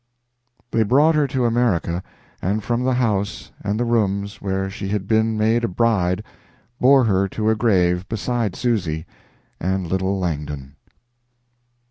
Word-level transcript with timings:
They 0.71 0.81
brought 0.81 1.13
her 1.13 1.27
to 1.27 1.45
America; 1.45 2.01
and 2.41 2.63
from 2.63 2.83
the 2.83 2.95
house, 2.95 3.51
and 3.63 3.79
the 3.79 3.85
rooms, 3.85 4.41
where 4.41 4.67
she 4.67 4.87
had 4.87 5.07
been 5.07 5.37
made 5.37 5.63
a 5.63 5.67
bride 5.67 6.23
bore 6.79 7.03
her 7.03 7.27
to 7.29 7.51
a 7.51 7.55
grave 7.55 8.09
beside 8.09 8.55
Susy 8.55 9.05
and 9.59 9.85
little 9.85 10.17
Langdon. 10.17 10.75